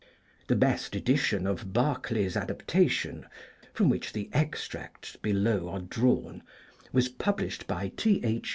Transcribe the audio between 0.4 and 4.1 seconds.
The best edition of Barclay's adaptation, from